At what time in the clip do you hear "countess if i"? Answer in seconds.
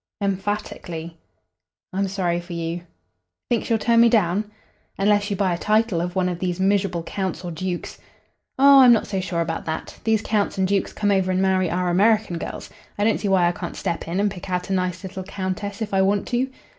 15.21-16.01